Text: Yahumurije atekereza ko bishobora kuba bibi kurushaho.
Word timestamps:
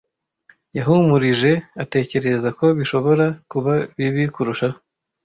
Yahumurije 0.77 1.51
atekereza 1.83 2.49
ko 2.57 2.65
bishobora 2.77 3.25
kuba 3.51 3.73
bibi 3.97 4.23
kurushaho. 4.33 4.77